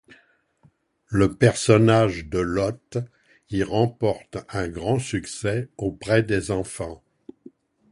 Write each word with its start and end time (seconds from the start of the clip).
Le 1.09 1.31
personnage 1.35 2.25
de 2.25 2.39
Lotte 2.39 2.97
y 3.51 3.61
remporte 3.61 4.39
un 4.49 4.67
grand 4.67 4.97
succès 4.97 5.69
auprès 5.77 6.23
des 6.23 6.49
enfants. 6.49 7.03